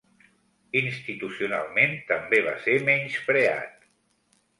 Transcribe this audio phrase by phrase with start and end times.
[0.79, 3.85] Institucionalment també va ser menyspreat.